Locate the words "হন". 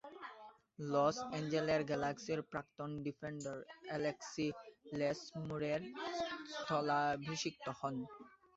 7.79-7.95